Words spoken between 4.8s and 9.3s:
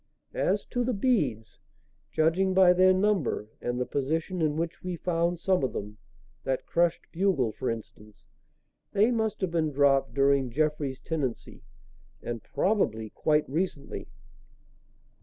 we found some of them that crushed bugle, for instance they